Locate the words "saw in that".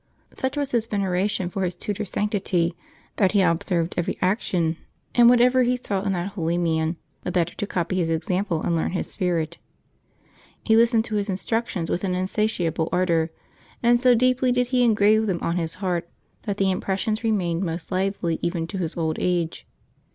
5.77-6.29